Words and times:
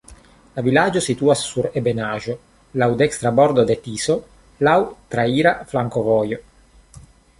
La 0.53 0.61
vilaĝo 0.67 1.01
situas 1.07 1.43
sur 1.49 1.67
ebenaĵo, 1.81 2.35
laŭ 2.83 2.89
dekstra 3.01 3.33
bordo 3.41 3.67
de 3.73 3.77
Tiso, 3.83 4.17
laŭ 4.69 4.75
traira 5.17 5.57
flankovojo. 5.75 6.41